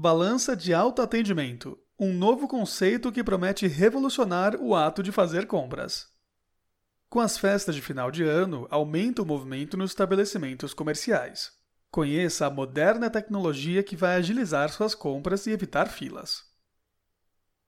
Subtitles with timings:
[0.00, 6.06] Balança de autoatendimento um novo conceito que promete revolucionar o ato de fazer compras.
[7.08, 11.50] Com as festas de final de ano, aumenta o movimento nos estabelecimentos comerciais.
[11.90, 16.44] Conheça a moderna tecnologia que vai agilizar suas compras e evitar filas.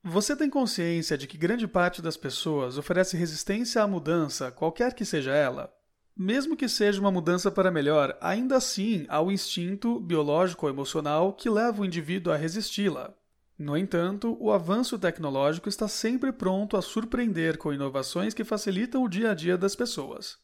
[0.00, 5.04] Você tem consciência de que grande parte das pessoas oferece resistência à mudança, qualquer que
[5.04, 5.79] seja ela?
[6.16, 11.32] Mesmo que seja uma mudança para melhor, ainda assim há o instinto biológico ou emocional
[11.32, 13.14] que leva o indivíduo a resisti-la.
[13.58, 19.08] No entanto, o avanço tecnológico está sempre pronto a surpreender com inovações que facilitam o
[19.08, 20.38] dia a dia das pessoas.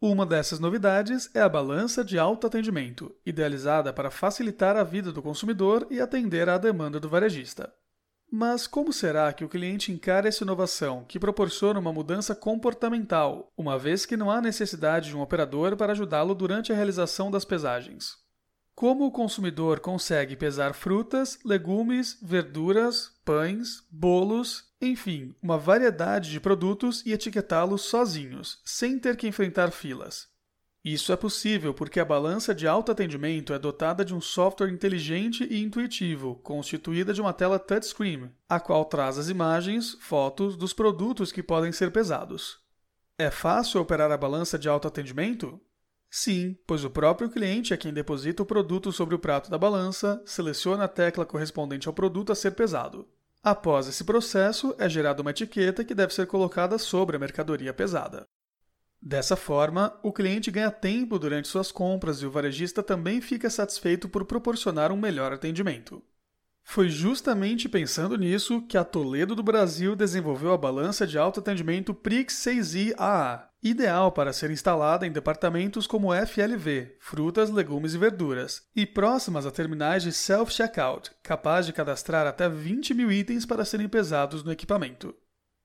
[0.00, 5.86] Uma dessas novidades é a balança de autoatendimento, idealizada para facilitar a vida do consumidor
[5.90, 7.72] e atender à demanda do varejista.
[8.30, 13.78] Mas como será que o cliente encara essa inovação que proporciona uma mudança comportamental, uma
[13.78, 18.16] vez que não há necessidade de um operador para ajudá-lo durante a realização das pesagens?
[18.74, 27.02] Como o consumidor consegue pesar frutas, legumes, verduras, pães, bolos, enfim, uma variedade de produtos
[27.06, 30.28] e etiquetá-los sozinhos, sem ter que enfrentar filas?
[30.86, 35.60] Isso é possível porque a balança de autoatendimento é dotada de um software inteligente e
[35.60, 41.42] intuitivo, constituída de uma tela touchscreen, a qual traz as imagens, fotos dos produtos que
[41.42, 42.60] podem ser pesados.
[43.18, 45.60] É fácil operar a balança de autoatendimento?
[46.08, 50.22] Sim, pois o próprio cliente é quem deposita o produto sobre o prato da balança,
[50.24, 53.08] seleciona a tecla correspondente ao produto a ser pesado.
[53.42, 58.24] Após esse processo, é gerada uma etiqueta que deve ser colocada sobre a mercadoria pesada.
[59.00, 64.08] Dessa forma, o cliente ganha tempo durante suas compras e o varejista também fica satisfeito
[64.08, 66.02] por proporcionar um melhor atendimento.
[66.68, 72.34] Foi justamente pensando nisso que a Toledo do Brasil desenvolveu a balança de autoatendimento Prix
[72.34, 78.84] 6i AA, ideal para ser instalada em departamentos como FLV, frutas, legumes e verduras, e
[78.84, 84.42] próximas a terminais de self-checkout, capaz de cadastrar até 20 mil itens para serem pesados
[84.42, 85.14] no equipamento.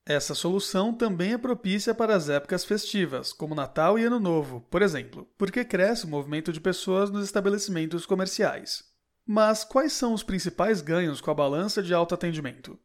[0.06, 4.82] Essa solução também é propícia para as épocas festivas, como Natal e Ano Novo, por
[4.82, 8.84] exemplo, porque cresce o movimento de pessoas nos estabelecimentos comerciais.
[9.28, 12.80] Mas quais são os principais ganhos com a balança de autoatendimento?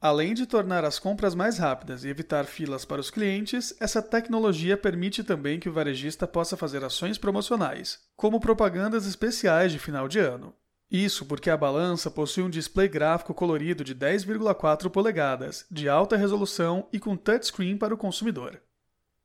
[0.00, 4.76] Além de tornar as compras mais rápidas e evitar filas para os clientes, essa tecnologia
[4.76, 10.18] permite também que o varejista possa fazer ações promocionais, como propagandas especiais de final de
[10.18, 10.54] ano.
[10.92, 16.86] Isso porque a balança possui um display gráfico colorido de 10,4 polegadas, de alta resolução
[16.92, 18.60] e com touchscreen para o consumidor.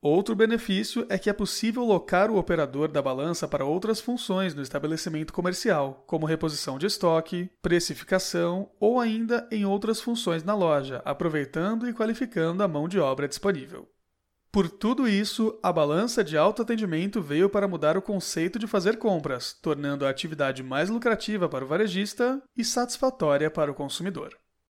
[0.02, 4.62] Outro benefício é que é possível locar o operador da balança para outras funções no
[4.62, 11.90] estabelecimento comercial, como reposição de estoque, precificação ou ainda em outras funções na loja, aproveitando
[11.90, 13.90] e qualificando a mão de obra disponível.
[14.52, 19.54] Por tudo isso, a balança de autoatendimento veio para mudar o conceito de fazer compras,
[19.62, 24.38] tornando a atividade mais lucrativa para o varejista e satisfatória para o consumidor.